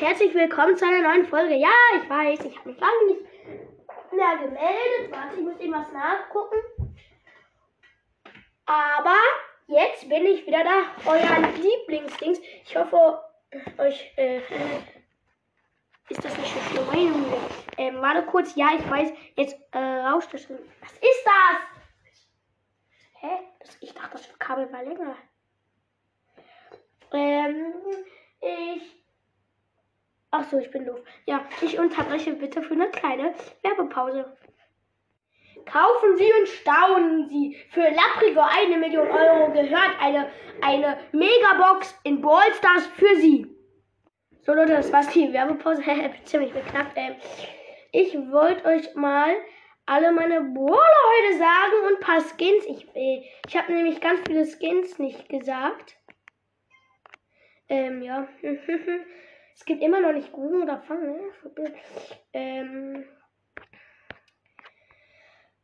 herzlich 0.00 0.32
willkommen 0.32 0.74
zu 0.78 0.86
einer 0.86 1.02
neuen 1.02 1.26
Folge. 1.26 1.54
Ja, 1.56 1.68
ich 2.02 2.08
weiß, 2.08 2.40
ich 2.46 2.58
habe 2.58 2.70
mich 2.70 2.80
lange 2.80 3.06
nicht 3.08 3.20
mehr 4.12 4.38
gemeldet. 4.38 5.10
Warte, 5.10 5.36
ich 5.36 5.42
muss 5.42 5.60
eben 5.60 5.74
was 5.74 5.92
nachgucken. 5.92 6.56
Aber 8.64 9.16
jetzt 9.66 10.08
bin 10.08 10.24
ich 10.24 10.46
wieder 10.46 10.64
da. 10.64 10.84
Euer 11.04 11.48
Lieblingsdings. 11.50 12.40
Ich 12.64 12.74
hoffe, 12.74 13.22
euch 13.76 14.12
äh, 14.16 14.38
ist 16.08 16.24
das 16.24 16.38
nicht 16.38 16.54
so 16.74 16.90
schlimm. 16.90 17.26
Ähm, 17.76 18.00
warte 18.00 18.22
kurz. 18.22 18.54
Ja, 18.54 18.70
ich 18.78 18.90
weiß. 18.90 19.12
Jetzt 19.36 19.58
äh, 19.72 19.78
rauscht 19.78 20.32
das. 20.32 20.48
Was 20.48 20.92
ist 20.92 21.26
das? 21.26 21.60
Hä? 23.20 23.38
Das, 23.58 23.76
ich 23.82 23.92
dachte, 23.92 24.12
das 24.12 24.38
Kabel 24.38 24.72
war 24.72 24.82
länger. 24.82 25.14
Ähm, 27.12 27.74
ich. 28.40 28.99
Ach 30.32 30.44
so, 30.48 30.58
ich 30.58 30.70
bin 30.70 30.84
doof. 30.84 31.00
Ja, 31.26 31.44
ich 31.60 31.78
unterbreche 31.78 32.34
bitte 32.34 32.62
für 32.62 32.74
eine 32.74 32.88
kleine 32.90 33.34
Werbepause. 33.62 34.36
Kaufen 35.66 36.16
Sie 36.16 36.30
und 36.38 36.48
staunen 36.48 37.28
Sie. 37.28 37.56
Für 37.70 37.82
lapprige 37.82 38.42
eine 38.42 38.76
Million 38.78 39.08
Euro 39.08 39.52
gehört 39.52 40.00
eine, 40.00 40.30
eine 40.62 40.98
Megabox 41.12 41.98
in 42.04 42.20
Ballstars 42.20 42.86
für 42.96 43.16
Sie. 43.16 43.46
So 44.42 44.54
Leute, 44.54 44.72
das 44.72 44.92
war's 44.92 45.08
die 45.08 45.32
Werbepause. 45.32 45.82
Ziemlich 46.24 46.52
beknackt. 46.52 46.92
Ähm, 46.96 47.16
ich 47.92 48.14
wollte 48.30 48.64
euch 48.66 48.94
mal 48.94 49.34
alle 49.86 50.12
meine 50.12 50.40
Brawler 50.40 50.78
heute 50.78 51.38
sagen 51.38 51.86
und 51.88 51.94
ein 51.94 52.00
paar 52.00 52.20
Skins. 52.20 52.64
Ich, 52.66 52.86
äh, 52.94 53.24
ich 53.48 53.56
habe 53.56 53.72
nämlich 53.72 54.00
ganz 54.00 54.20
viele 54.26 54.46
Skins 54.46 54.98
nicht 54.98 55.28
gesagt. 55.28 55.96
Ähm, 57.68 58.02
ja. 58.02 58.28
es 59.60 59.66
gibt 59.66 59.82
immer 59.82 60.00
noch 60.00 60.12
nicht 60.14 60.32
Gruben 60.32 60.62
oder 60.62 60.78
Fangen. 60.78 61.20
Ähm, 62.32 63.06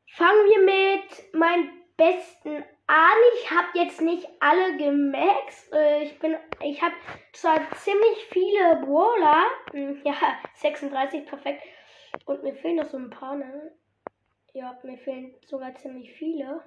fangen 0.07 0.47
wir 0.51 0.61
mit 0.61 1.35
meinen 1.35 1.71
besten 1.97 2.63
an. 2.87 3.17
Ich 3.39 3.51
habe 3.51 3.69
jetzt 3.73 4.03
nicht 4.03 4.29
alle 4.39 4.77
gemaxt. 4.77 5.73
Äh, 5.73 6.03
ich 6.03 6.19
bin, 6.19 6.37
ich 6.63 6.83
habe 6.83 6.95
zwar 7.33 7.59
ziemlich 7.77 8.27
viele 8.29 8.77
Brawler. 8.85 9.47
Hm, 9.73 10.03
ja, 10.05 10.15
36, 10.57 11.25
perfekt. 11.25 11.63
Und 12.27 12.43
mir 12.43 12.55
fehlen 12.55 12.77
noch 12.77 12.91
so 12.91 12.99
ein 12.99 13.09
paar, 13.09 13.37
ne? 13.37 13.75
Ja, 14.53 14.79
mir 14.83 14.99
fehlen 14.99 15.35
sogar 15.47 15.75
ziemlich 15.77 16.13
viele 16.13 16.63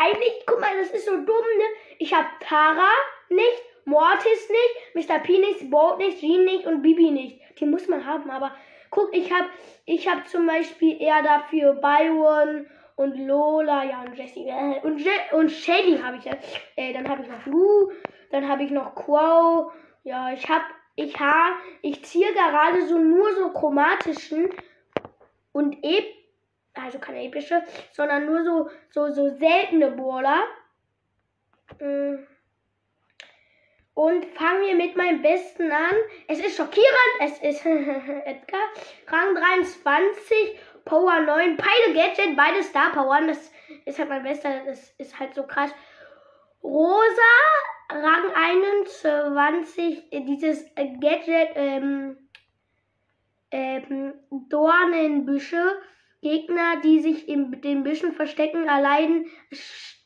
eigentlich, 0.00 0.44
guck 0.46 0.60
mal, 0.60 0.76
das 0.78 0.90
ist 0.92 1.04
so 1.04 1.14
dumm, 1.14 1.26
ne? 1.26 1.64
Ich 1.98 2.14
habe 2.14 2.28
Tara 2.40 2.88
nicht, 3.28 3.62
Mortis 3.84 4.48
nicht, 4.94 5.08
Mr. 5.08 5.18
P 5.20 5.38
nicht, 5.38 5.70
Bolt 5.70 5.98
nicht, 5.98 6.20
Jean 6.20 6.44
nicht 6.44 6.66
und 6.66 6.82
Bibi 6.82 7.10
nicht. 7.10 7.40
Die 7.58 7.66
muss 7.66 7.88
man 7.88 8.04
haben, 8.06 8.30
aber 8.30 8.52
guck, 8.90 9.14
ich 9.14 9.32
habe 9.32 9.48
ich 9.86 10.08
hab 10.08 10.28
zum 10.28 10.46
Beispiel 10.46 11.00
eher 11.00 11.22
dafür 11.22 11.74
Byron 11.74 12.66
und 12.96 13.16
Lola, 13.26 13.84
ja, 13.84 14.02
und 14.02 14.16
Jessie. 14.16 14.48
Äh, 14.48 14.80
und, 14.82 14.98
Je 14.98 15.10
und 15.32 15.50
Shady 15.50 15.98
habe 15.98 16.18
ich 16.18 16.24
ja. 16.24 16.32
Äh, 16.76 16.92
dann 16.92 17.08
habe 17.08 17.22
ich 17.22 17.28
noch 17.28 17.46
Lou, 17.46 17.90
dann 18.30 18.48
habe 18.48 18.62
ich 18.62 18.70
noch 18.70 18.94
Quo. 18.94 19.70
Ja, 20.04 20.32
ich 20.32 20.48
habe, 20.48 20.64
ich 20.96 21.18
habe, 21.18 21.56
ich 21.82 22.04
ziehe 22.04 22.32
gerade 22.32 22.86
so 22.86 22.98
nur 22.98 23.32
so 23.34 23.50
chromatischen 23.50 24.50
und 25.52 25.82
eben 25.84 26.06
also 26.74 26.98
keine 26.98 27.24
epische, 27.24 27.62
sondern 27.92 28.26
nur 28.26 28.44
so, 28.44 28.70
so, 28.90 29.12
so 29.12 29.28
seltene 29.36 29.90
Brawler. 29.90 30.42
Mm. 31.80 32.26
Und 34.00 34.24
fangen 34.24 34.62
wir 34.62 34.76
mit 34.76 34.96
meinem 34.96 35.20
besten 35.20 35.70
an. 35.70 35.94
Es 36.26 36.38
ist 36.38 36.56
schockierend. 36.56 37.14
Es 37.20 37.32
ist 37.42 37.66
Edgar. 37.66 38.62
Rang 39.08 39.34
23, 39.34 40.58
Power 40.86 41.20
9, 41.20 41.58
beide 41.58 41.92
Gadget, 41.94 42.34
beide 42.34 42.62
Star 42.62 42.92
Power. 42.92 43.20
Das 43.26 43.52
ist 43.84 43.98
halt 43.98 44.08
mein 44.08 44.22
bester. 44.22 44.64
Das 44.64 44.88
ist 44.96 45.20
halt 45.20 45.34
so 45.34 45.42
krass. 45.42 45.70
Rosa, 46.62 47.34
Rang 47.90 48.34
21, 48.34 50.08
dieses 50.10 50.64
Gadget, 50.74 51.50
ähm, 51.56 52.16
ähm, 53.50 54.14
Dornenbüsche. 54.48 55.76
Gegner, 56.22 56.80
die 56.84 57.00
sich 57.00 57.28
in 57.28 57.62
den 57.62 57.82
Büschen 57.82 58.12
verstecken, 58.12 58.68
erleiden 58.68 59.30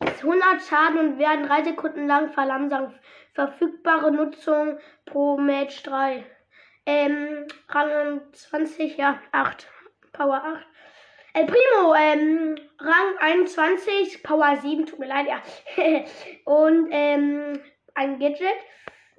100 0.01 0.63
Schaden 0.63 0.99
und 0.99 1.19
werden 1.19 1.47
3 1.47 1.65
Sekunden 1.65 2.07
lang 2.07 2.31
verlangsamt. 2.31 2.95
Verfügbare 3.35 4.13
Nutzung 4.13 4.79
pro 5.05 5.37
Match 5.37 5.83
3. 5.83 6.25
Ähm, 6.87 7.47
Rang 7.69 8.21
20, 8.33 8.97
ja, 8.97 9.21
8. 9.33 9.69
Power 10.13 10.43
8. 10.45 10.67
El 11.37 11.47
Primo, 11.47 11.95
ähm, 11.97 12.55
Rang 12.79 13.19
21, 13.19 14.23
Power 14.23 14.57
7, 14.57 14.87
tut 14.87 15.01
mir 15.01 15.09
leid, 15.09 15.27
ja. 15.27 15.43
und, 16.45 16.89
ähm, 16.93 17.61
ein 17.95 18.19
Gadget. 18.21 18.55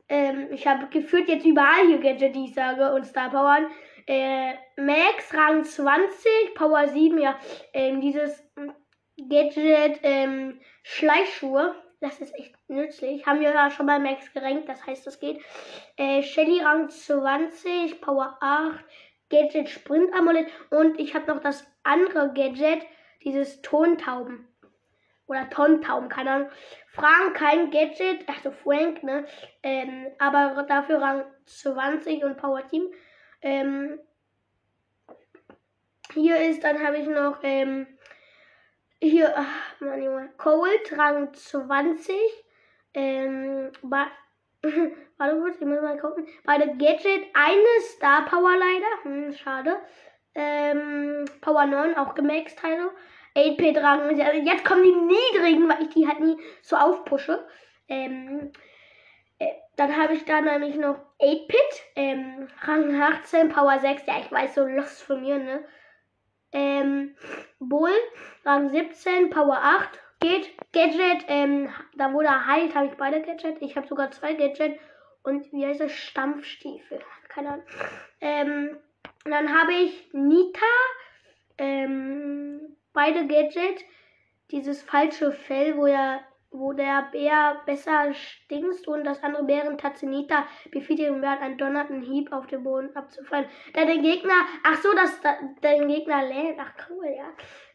Ähm, 0.08 0.48
ich 0.52 0.66
habe 0.66 0.88
gefühlt 0.88 1.28
jetzt 1.28 1.46
überall 1.46 1.88
hier 1.88 2.00
Gadget, 2.00 2.36
die 2.36 2.46
ich 2.46 2.54
sage, 2.54 2.94
und 2.94 3.06
Star 3.06 3.30
Powern. 3.32 3.68
Äh, 4.08 4.54
Max 4.78 5.34
Rang 5.34 5.64
20, 5.64 6.54
Power 6.56 6.88
7, 6.88 7.20
ja. 7.20 7.38
Ähm, 7.74 8.00
dieses 8.00 8.48
Gadget 9.18 10.00
ähm, 10.04 10.62
Schleichschuhe. 10.84 11.76
Das 12.06 12.20
ist 12.20 12.36
echt 12.36 12.54
nützlich. 12.68 13.26
Haben 13.26 13.40
wir 13.40 13.52
ja 13.52 13.72
schon 13.72 13.88
bei 13.88 13.98
Max 13.98 14.32
gerankt, 14.32 14.70
das 14.70 14.86
heißt, 14.86 15.08
das 15.08 15.20
geht. 15.20 15.42
Äh, 15.98 16.22
Shelly 16.22 16.62
Rang 16.62 16.88
20, 16.88 18.00
Power 18.00 18.38
8, 18.42 18.86
Gadget 19.32 19.70
Sprint 19.70 20.14
Amulett. 20.14 20.48
Und 20.70 21.00
ich 21.00 21.16
habe 21.16 21.26
noch 21.26 21.42
das 21.42 21.66
andere 21.82 22.32
Gadget, 22.32 22.86
dieses 23.24 23.64
Tontauben. 23.64 24.48
Oder 25.26 25.50
Tontauben, 25.50 26.08
keine 26.08 26.32
Ahnung. 26.32 26.50
Frank 26.90 27.38
kein 27.38 27.72
Gadget, 27.72 28.30
also 28.30 28.52
Frank, 28.52 29.02
ne? 29.02 29.26
Ähm, 29.64 30.06
aber 30.20 30.62
dafür 30.62 31.02
Rang 31.02 31.24
20 31.46 32.24
und 32.24 32.38
Power 32.38 32.68
Team. 32.68 32.84
Ähm, 33.42 34.00
hier 36.14 36.38
ist, 36.38 36.64
dann 36.64 36.86
habe 36.86 36.98
ich 36.98 37.08
noch, 37.08 37.40
ähm, 37.42 37.88
hier, 39.10 39.34
ach, 39.36 39.80
Mann, 39.80 40.02
Junge, 40.02 40.30
Cold, 40.38 40.98
Rang 40.98 41.34
20. 41.34 42.16
Ähm, 42.94 43.72
warte 43.82 45.40
kurz, 45.40 45.58
ich 45.60 45.68
muss 45.68 45.82
mal 45.82 45.98
gucken. 45.98 46.28
Bei 46.44 46.58
der 46.58 46.68
Gadget 46.68 47.26
eine 47.34 47.82
Star 47.82 48.26
Power 48.26 48.56
leider. 48.58 49.04
Hm, 49.04 49.34
schade. 49.34 49.78
Ähm, 50.34 51.26
Power 51.42 51.66
9, 51.66 51.96
auch 51.96 52.14
gemaxt 52.16 52.60
Teile. 52.60 52.92
8-Bit 53.36 53.78
Rang. 53.78 54.18
Jetzt 54.46 54.66
kommen 54.66 54.84
die 54.84 54.92
niedrigen, 54.92 55.70
weil 55.70 55.84
ich 55.84 55.90
die 55.90 56.08
halt 56.08 56.22
nie 56.22 56.38
so 56.62 56.76
aufpushe. 56.78 57.46
Ähm, 57.88 58.52
äh, 59.40 59.52
dann 59.76 59.96
habe 59.98 60.14
ich 60.14 60.24
da 60.24 60.40
nämlich 60.42 60.76
noch 60.76 60.96
8-Pit, 61.22 61.84
ähm, 61.96 62.48
Rang 62.62 63.02
18, 63.02 63.50
Power 63.50 63.78
6. 63.78 64.06
Ja, 64.08 64.20
ich 64.20 64.32
weiß, 64.32 64.56
so 64.56 64.66
lost 64.66 65.04
von 65.04 65.22
mir, 65.22 65.38
ne? 65.38 65.66
Ähm, 66.56 67.16
Bull, 67.60 67.92
Rang 68.46 68.70
17, 68.70 69.30
Power 69.30 69.58
8. 69.62 70.00
Geht, 70.22 70.50
Gadget, 70.72 71.26
ähm, 71.28 71.70
da 71.98 72.14
wo 72.14 72.22
er 72.22 72.48
heilt, 72.48 72.74
habe 72.74 72.88
ich 72.88 72.94
beide 72.94 73.22
Gadget. 73.22 73.62
Ich 73.62 73.76
habe 73.76 73.86
sogar 73.88 74.12
zwei 74.12 74.34
Gadget. 74.34 74.80
Und 75.22 75.52
wie 75.52 75.66
heißt 75.66 75.82
das? 75.82 75.92
Stampfstiefel. 75.92 77.00
Keine 77.28 77.50
Ahnung. 77.50 77.66
Ähm, 78.22 78.78
dann 79.26 79.54
habe 79.54 79.74
ich 79.74 80.10
Nita, 80.14 80.66
ähm, 81.58 82.78
beide 82.94 83.28
Gadget. 83.28 83.84
Dieses 84.52 84.82
falsche 84.82 85.34
Fell, 85.34 85.76
wo 85.76 85.88
er 85.88 86.22
wo 86.58 86.74
der 86.74 87.08
Bär 87.12 87.62
besser 87.66 88.14
stinkt 88.14 88.88
und 88.88 89.04
das 89.04 89.22
andere 89.24 89.44
Bären 89.44 89.78
Tatzenita 89.78 90.46
befiehlt 90.72 91.00
dem 91.00 91.22
Bären 91.22 91.40
einen 91.40 91.58
donnernden 91.58 92.02
Hieb 92.02 92.32
auf 92.32 92.48
den 92.48 92.64
Boden 92.64 92.96
abzufallen. 92.96 93.48
Da 93.74 93.86
der 93.86 93.98
Gegner, 93.98 94.34
ach 94.64 94.78
so, 94.82 94.94
dass 94.94 95.22
da, 95.22 95.36
den 95.64 95.88
Gegner 95.88 96.24
lähmt, 96.24 96.60
ach 96.60 96.74
cool, 96.90 97.06
ja. 97.16 97.28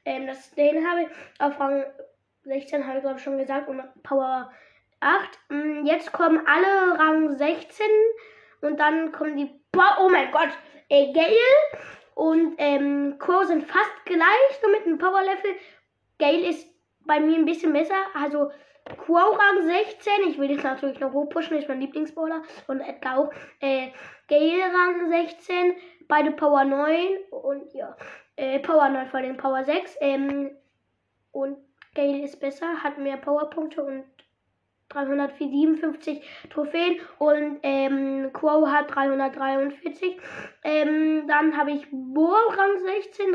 Ähm, 0.05 0.27
das, 0.27 0.55
den 0.55 0.89
habe 0.89 1.03
ich 1.03 1.09
auf 1.39 1.59
Rang 1.61 1.85
16, 2.45 2.87
habe 2.87 2.99
ich 2.99 3.03
glaube 3.03 3.19
ich 3.19 3.23
schon 3.23 3.39
gesagt, 3.39 3.69
und 3.69 3.83
Power 4.03 4.51
8. 5.01 5.39
Mm, 5.49 5.87
jetzt 5.87 6.13
kommen 6.13 6.47
alle 6.47 6.99
Rang 6.99 7.37
16 7.37 7.87
und 8.63 8.79
dann 8.79 9.13
kommen 9.13 9.37
die, 9.37 9.51
oh 9.77 10.09
mein 10.11 10.31
Gott, 10.31 10.51
äh, 10.89 11.13
Gale 11.13 11.37
und 12.15 12.55
ähm, 12.59 13.17
Core 13.19 13.47
sind 13.47 13.65
fast 13.65 14.05
gleich, 14.05 14.63
nur 14.63 14.73
mit 14.73 14.87
einem 14.87 14.99
Power 14.99 15.23
Level. 15.23 15.55
Gale 16.19 16.49
ist 16.49 16.69
bei 17.07 17.19
mir 17.19 17.37
ein 17.37 17.47
bisschen 17.47 17.73
besser, 17.73 17.95
also 18.15 18.51
Quo 18.85 19.17
Rang 19.17 19.63
16. 19.63 20.13
Ich 20.29 20.39
will 20.39 20.51
jetzt 20.51 20.65
natürlich 20.65 21.01
noch 21.01 21.13
hochpushen, 21.13 21.57
ist 21.57 21.69
mein 21.69 21.81
Lieblingsbowler. 21.81 22.43
Und 22.67 22.81
Edgar 22.81 23.19
auch. 23.19 23.33
Äh, 23.61 23.89
Gale 24.29 24.63
Rang 24.63 25.09
16. 25.09 25.75
Beide 26.09 26.33
Power 26.33 26.65
9. 26.65 27.19
Und 27.31 27.73
ja. 27.73 27.97
Äh, 28.37 28.59
Power 28.61 28.89
9 28.89 29.09
vor 29.09 29.21
den 29.21 29.37
Power 29.37 29.65
6. 29.65 29.97
Ähm, 30.01 30.51
und 31.33 31.59
Gale 31.95 32.23
ist 32.23 32.41
besser, 32.41 32.83
hat 32.83 32.99
mehr 32.99 33.17
Powerpunkte 33.17 33.83
und 33.83 34.05
357 34.91 36.23
Trophäen 36.51 37.01
und 37.19 37.61
ähm, 37.63 38.31
Quo 38.33 38.67
hat 38.67 38.95
343. 38.95 40.19
Ähm, 40.65 41.27
dann 41.29 41.57
habe 41.57 41.73
ich 41.73 41.87
Bo 41.91 42.27
Rang 42.27 42.79
16, 42.79 43.35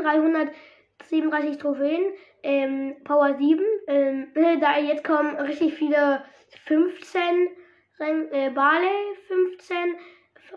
337 1.08 1.58
Trophäen, 1.58 2.12
ähm, 2.42 2.96
Power 3.04 3.34
7. 3.36 3.64
Ähm, 3.86 4.28
da 4.60 4.78
jetzt 4.78 5.04
kommen 5.04 5.36
richtig 5.36 5.74
viele 5.74 6.22
15, 6.66 7.48
Rang, 7.98 8.28
äh, 8.32 8.50
Barley 8.50 9.16
15, 9.28 9.76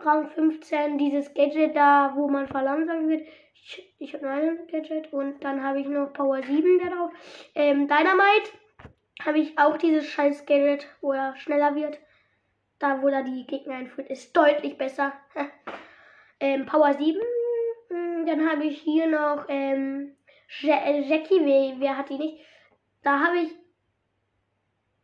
Rang 0.01 0.29
15, 0.29 0.97
dieses 0.97 1.33
Gadget 1.33 1.75
da, 1.75 2.13
wo 2.15 2.27
man 2.27 2.47
verlangsamt 2.47 3.07
wird. 3.07 3.27
Ich, 3.53 3.93
ich 3.99 4.13
habe 4.13 4.25
nur 4.25 4.33
ein 4.33 4.67
Gadget 4.71 5.11
und 5.11 5.43
dann 5.43 5.63
habe 5.63 5.79
ich 5.79 5.87
noch 5.87 6.13
Power 6.13 6.41
7 6.41 6.79
darauf. 6.79 7.11
Ähm, 7.55 7.87
Dynamite 7.87 8.51
habe 9.23 9.39
ich 9.39 9.57
auch 9.57 9.77
dieses 9.77 10.05
scheiß 10.05 10.45
Gadget, 10.45 10.87
wo 11.01 11.11
er 11.11 11.35
schneller 11.35 11.75
wird. 11.75 11.99
Da, 12.79 13.01
wo 13.01 13.09
er 13.09 13.23
die 13.23 13.45
Gegner 13.45 13.75
einführt, 13.75 14.09
ist 14.09 14.35
deutlich 14.35 14.77
besser. 14.77 15.11
ähm, 16.39 16.65
Power 16.65 16.93
7. 16.93 17.19
Hm, 17.89 18.25
dann 18.25 18.49
habe 18.49 18.63
ich 18.65 18.79
hier 18.81 19.07
noch 19.07 19.45
ähm, 19.49 20.15
äh, 20.15 20.18
Jackie. 20.61 21.45
Wer, 21.45 21.79
wer 21.79 21.97
hat 21.97 22.09
die 22.09 22.17
nicht? 22.17 22.45
Da 23.03 23.19
habe 23.19 23.37
ich 23.39 23.51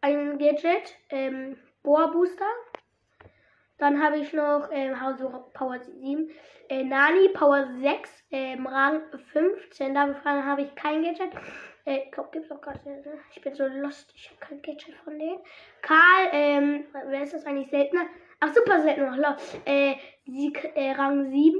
ein 0.02 0.38
Gadget. 0.38 0.96
Ähm, 1.10 1.58
Boa 1.84 2.08
Booster. 2.08 2.46
Dann 3.78 4.02
habe 4.02 4.18
ich 4.18 4.34
noch 4.34 4.70
ähm, 4.72 4.96
Power 5.54 5.80
7. 5.80 6.30
Äh, 6.70 6.84
Nani 6.84 7.30
Power 7.30 7.68
6. 7.80 8.24
Ähm, 8.32 8.66
Rang 8.66 9.02
15. 9.34 9.94
Dafür 9.94 10.46
habe 10.46 10.64
ich 10.64 10.76
kein 10.76 11.04
Gadget. 11.04 11.34
Äh, 11.86 12.06
ich 12.06 12.12
glaube, 12.12 12.30
gibt 12.32 12.46
es 12.46 12.52
auch 12.52 12.62
gerade. 12.62 12.80
Ne? 12.84 13.04
Ich 13.34 13.42
bin 13.42 13.54
so 13.54 13.66
lost. 13.68 14.12
Ich 14.16 14.30
habe 14.30 14.40
kein 14.40 14.62
Gadget 14.62 14.96
von 15.04 15.20
denen. 15.20 15.40
Karl, 15.82 16.30
ähm, 16.32 16.86
wer 17.08 17.22
ist 17.22 17.34
das 17.34 17.46
eigentlich 17.46 17.70
seltener? 17.70 18.08
Ach, 18.40 18.54
super 18.54 18.82
seltener. 18.82 19.38
Äh, 19.66 19.96
Sieg, 20.26 20.72
äh, 20.76 20.92
Rang 20.92 21.30
7. 21.30 21.60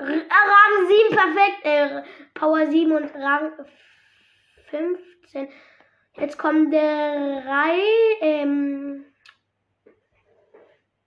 Rang 0.00 0.86
7, 0.86 1.16
perfekt. 1.16 1.64
Äh, 1.64 2.02
Power 2.34 2.66
7 2.66 2.92
und 2.92 3.14
Rang 3.14 3.52
15. 4.70 5.48
Jetzt 6.16 6.38
kommen 6.38 6.70
drei, 6.70 7.78
ähm, 8.20 9.04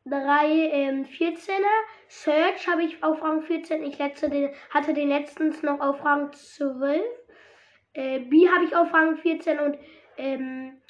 drei 0.06 0.48
ähm, 0.72 1.06
14er. 1.06 1.64
Search 2.08 2.68
habe 2.68 2.84
ich 2.84 3.04
auf 3.04 3.22
Rang 3.22 3.42
14. 3.42 3.84
Ich 3.84 3.98
letzte 3.98 4.30
den, 4.30 4.54
hatte 4.70 4.94
den 4.94 5.10
letztens 5.10 5.64
noch 5.64 5.80
auf 5.80 6.04
Rang 6.06 6.32
12. 6.32 7.02
Äh, 7.94 8.20
B 8.20 8.48
habe 8.50 8.66
ich 8.66 8.76
auf 8.76 8.94
Rang 8.94 9.18
14 9.18 9.60
und 9.60 9.78
ähm, 10.18 10.82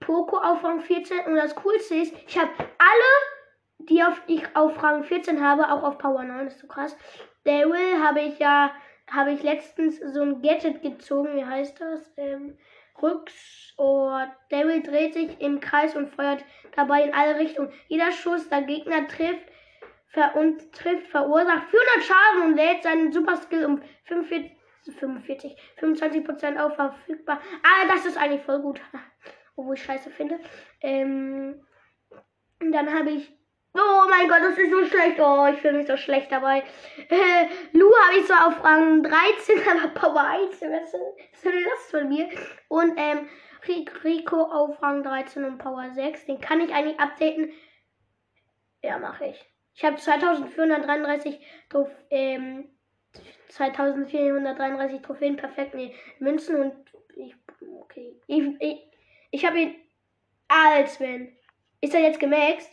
Poco 0.00 0.38
auf 0.38 0.62
Rang 0.62 0.80
14. 0.80 1.26
Und 1.26 1.36
das 1.36 1.54
Coolste 1.56 1.96
ist, 1.96 2.14
ich 2.26 2.38
habe 2.38 2.50
alle, 2.58 3.35
die 3.86 4.02
auf, 4.02 4.20
ich 4.26 4.44
auf 4.54 4.82
Rang 4.82 5.04
14 5.04 5.42
habe, 5.42 5.70
auch 5.70 5.82
auf 5.82 5.98
Power 5.98 6.22
9. 6.22 6.44
Das 6.44 6.54
ist 6.54 6.60
so 6.60 6.66
krass. 6.66 6.96
Daryl 7.44 8.02
habe 8.02 8.20
ich 8.20 8.38
ja, 8.38 8.72
habe 9.10 9.32
ich 9.32 9.42
letztens 9.42 9.98
so 9.98 10.22
ein 10.22 10.42
Gadget 10.42 10.82
gezogen. 10.82 11.36
Wie 11.36 11.44
heißt 11.44 11.80
das? 11.80 12.12
Ähm, 12.16 12.56
Rücks. 13.00 13.74
Oh, 13.76 14.18
Daryl 14.50 14.82
dreht 14.82 15.14
sich 15.14 15.40
im 15.40 15.60
Kreis 15.60 15.94
und 15.94 16.08
feuert 16.08 16.44
dabei 16.74 17.02
in 17.02 17.14
alle 17.14 17.38
Richtungen. 17.38 17.72
Jeder 17.88 18.10
Schuss, 18.12 18.48
der 18.48 18.62
Gegner 18.62 19.06
trifft, 19.06 19.46
ver 20.08 20.34
und 20.36 20.72
trifft, 20.72 21.06
verursacht 21.08 21.68
400 21.70 22.02
Schaden 22.02 22.42
und 22.46 22.56
lädt 22.56 22.82
seinen 22.82 23.12
Super 23.12 23.36
Skill 23.36 23.66
um 23.66 23.82
45 24.04 24.56
45, 24.92 25.56
25% 25.80 26.58
auf 26.58 26.74
verfügbar. 26.74 27.40
Ah, 27.62 27.86
das 27.88 28.06
ist 28.06 28.16
eigentlich 28.16 28.42
voll 28.42 28.60
gut. 28.60 28.80
Obwohl 29.56 29.74
ich 29.74 29.82
scheiße 29.82 30.10
finde. 30.10 30.38
Ähm, 30.80 31.64
dann 32.60 32.92
habe 32.92 33.10
ich. 33.10 33.35
Oh 33.78 34.08
mein 34.08 34.28
Gott, 34.28 34.40
das 34.40 34.58
ist 34.58 34.70
so 34.70 34.84
schlecht. 34.86 35.20
Oh, 35.20 35.46
ich 35.52 35.60
fühle 35.60 35.78
mich 35.78 35.86
so 35.86 35.96
schlecht 35.96 36.32
dabei. 36.32 36.62
Äh, 37.08 37.46
Lu 37.72 37.90
habe 38.04 38.18
ich 38.18 38.26
so 38.26 38.34
auf 38.34 38.64
Rang 38.64 39.02
13, 39.02 39.60
aber 39.70 39.88
Power 39.88 40.24
1. 40.24 40.60
Was 40.62 40.94
ist 40.94 41.44
denn 41.44 41.64
das 41.64 41.90
von 41.90 42.08
mir? 42.08 42.28
Und 42.68 42.94
ähm, 42.96 43.28
Rico 44.04 44.42
auf 44.42 44.80
Rang 44.82 45.02
13 45.02 45.44
und 45.44 45.58
Power 45.58 45.90
6. 45.92 46.26
Den 46.26 46.40
kann 46.40 46.60
ich 46.60 46.72
eigentlich 46.72 46.98
updaten. 46.98 47.52
Ja, 48.82 48.98
mache 48.98 49.26
ich. 49.26 49.44
Ich 49.74 49.84
habe 49.84 49.96
2433 49.96 51.38
drauf, 51.68 51.90
ähm, 52.10 52.70
2433 53.48 55.02
Trophäen, 55.02 55.36
perfekt. 55.36 55.74
Nee, 55.74 55.94
Münzen 56.18 56.56
und 56.56 56.74
ich. 57.16 57.34
Okay. 57.82 58.14
Ich, 58.26 58.42
ich, 58.60 58.90
ich 59.30 59.44
habe 59.44 59.60
ihn. 59.60 59.74
Als 60.48 61.00
wenn. 61.00 61.36
Ist 61.80 61.94
er 61.94 62.00
jetzt 62.00 62.20
gemaxt? 62.20 62.70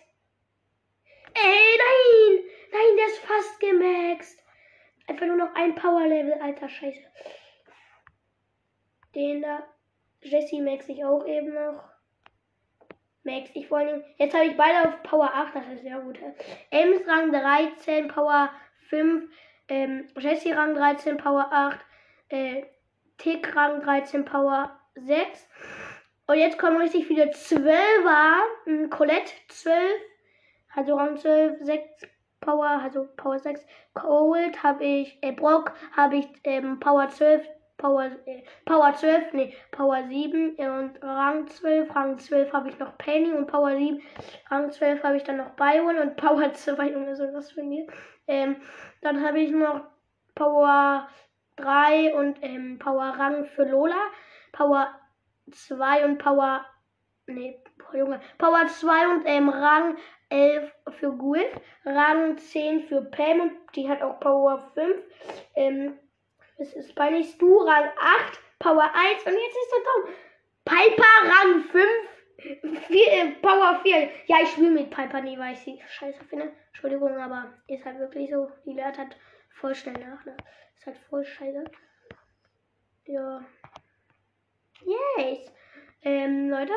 Ey, 1.34 1.78
nein! 1.78 2.44
Nein, 2.72 2.98
der 2.98 3.06
ist 3.08 3.20
fast 3.20 3.60
gemaxt. 3.60 4.40
Einfach 5.08 5.26
nur 5.26 5.36
noch 5.36 5.54
ein 5.56 5.76
Power-Level, 5.76 6.34
alter 6.42 6.70
Scheiße. 6.70 7.04
Den 9.16 9.42
da. 9.42 9.68
Jesse 10.22 10.62
max 10.62 10.88
ich 10.88 11.04
auch 11.04 11.26
eben 11.26 11.54
noch. 11.54 11.84
Max 13.24 13.50
ich 13.54 13.68
vor 13.68 13.80
allem. 13.80 14.04
Jetzt 14.18 14.34
habe 14.34 14.46
ich 14.46 14.58
beide 14.58 14.88
auf 14.88 15.04
Power 15.04 15.30
8, 15.34 15.56
das 15.56 15.68
ist 15.68 15.84
sehr 15.84 16.00
gut. 16.00 16.18
Ems 16.72 17.08
Rang 17.08 17.32
13, 17.32 18.08
Power 18.08 18.50
5 18.90 19.30
ähm, 19.70 20.08
Jesse 20.18 20.56
Rang 20.56 20.76
13, 20.76 21.18
Power 21.18 21.48
8, 21.52 21.80
äh, 22.30 22.64
Tick 23.18 23.56
Rang 23.56 23.82
13, 23.82 24.26
Power 24.26 24.80
6. 24.96 25.48
Und 26.28 26.38
jetzt 26.38 26.58
kommen 26.58 26.78
richtig 26.78 27.08
viele 27.08 27.26
12er. 27.26 28.42
Hm, 28.66 28.90
Colette 28.90 29.32
12, 29.50 30.02
also 30.76 30.96
Rang 30.96 31.18
12, 31.18 31.58
6 31.62 32.08
Power, 32.42 32.82
also 32.82 33.08
Power 33.18 33.40
6. 33.40 33.66
Cold 33.94 34.62
habe 34.64 34.84
ich, 34.84 35.18
äh, 35.22 35.32
Brock 35.32 35.74
habe 35.96 36.18
ich 36.18 36.28
ähm, 36.44 36.80
Power 36.80 37.08
12, 37.10 37.48
Power, 37.78 38.06
äh, 38.26 38.44
Power 38.66 38.94
12, 38.94 39.34
nee, 39.34 39.56
Power 39.72 40.04
7 40.08 40.56
und 40.56 41.04
Rang 41.04 41.48
12. 41.48 41.96
Rang 41.96 42.18
12 42.20 42.54
habe 42.54 42.70
ich 42.70 42.80
noch 42.80 42.98
Penny 42.98 43.32
und 43.32 43.48
Power 43.48 43.76
7. 43.76 44.02
Rang 44.50 44.72
12 44.72 45.04
habe 45.04 45.18
ich 45.18 45.24
dann 45.24 45.38
noch 45.38 45.52
Byron 45.52 45.98
und 46.00 46.16
Power 46.18 46.54
2, 46.54 46.92
Junge, 46.92 47.16
so 47.16 47.24
was 47.34 47.52
für 47.52 47.64
mir. 47.64 47.88
Ähm, 48.28 48.58
dann 49.02 49.26
habe 49.26 49.40
ich 49.40 49.52
noch 49.52 49.82
Power 50.36 51.08
3 51.58 52.16
und 52.16 52.38
ähm, 52.42 52.80
Power 52.80 53.16
Rang 53.18 53.46
für 53.46 53.64
Lola. 53.64 54.12
Power 54.52 54.88
2 55.52 56.06
und 56.06 56.18
Power. 56.18 56.66
Nee, 57.28 57.60
Junge. 57.94 58.20
Power 58.38 58.66
2 58.68 59.08
und 59.14 59.24
ähm, 59.26 59.50
Rang 59.50 59.98
11 60.34 60.72
für 61.00 61.12
Gulf. 61.12 61.62
Rang 61.86 62.38
10 62.38 62.88
für 62.88 63.02
Pam 63.02 63.42
und 63.42 63.52
die 63.76 63.88
hat 63.88 64.02
auch 64.02 64.20
Power 64.20 64.72
5. 64.74 64.98
Ähm, 65.56 66.00
das 66.58 66.74
ist 66.74 66.96
bei 66.96 67.10
nicht 67.10 67.42
du, 67.42 67.58
Rang 67.60 67.90
8, 68.00 68.40
Power 68.60 68.90
1 68.94 69.26
und 69.26 69.34
jetzt 69.34 69.58
ist 69.58 69.74
er 69.74 69.84
dumm. 69.86 70.16
Piper 70.66 71.04
Rang 71.24 71.64
5, 71.64 72.88
4, 72.88 73.14
äh, 73.14 73.32
Power 73.42 73.80
4. 73.84 74.10
Ja, 74.26 74.38
ich 74.42 74.50
spiele 74.50 74.72
mit 74.72 74.90
Piper 74.90 75.22
nie, 75.22 75.38
weil 75.38 75.54
ich 75.54 75.60
sie 75.60 75.82
scheiße 75.88 76.24
finde. 76.26 76.52
Entschuldigung, 76.68 77.16
aber 77.18 77.54
ist 77.68 77.86
halt 77.86 78.00
wirklich 78.00 78.32
so. 78.32 78.50
Die 78.66 78.74
lernt 78.74 78.98
halt 78.98 79.16
voll 79.52 79.76
schnell 79.76 80.00
nach, 80.00 80.26
ne? 80.26 80.36
Ist 80.78 80.86
halt 80.88 80.98
voll 81.10 81.24
scheiße. 81.24 81.64
Ja. 83.06 83.46
Yes. 84.82 85.52
Ähm, 86.02 86.50
Leute, 86.50 86.74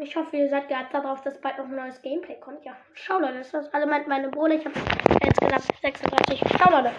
ich 0.00 0.16
hoffe, 0.16 0.36
ihr 0.36 0.48
seid 0.48 0.68
gehabt 0.68 0.94
darauf, 0.94 1.20
dass 1.22 1.40
bald 1.40 1.58
noch 1.58 1.66
ein 1.66 1.76
neues 1.76 2.00
Gameplay 2.00 2.36
kommt. 2.40 2.64
Ja, 2.64 2.76
schau 2.94 3.18
Leute, 3.18 3.38
das 3.38 3.52
ist 3.52 3.74
alle 3.74 3.86
meine, 3.86 4.06
meine 4.08 4.28
Bohne. 4.28 4.54
Ich 4.54 4.64
habe 4.64 4.74
knapp 4.74 5.62
36. 5.82 6.40
Ciao 6.56 6.70
Leute. 6.70 6.92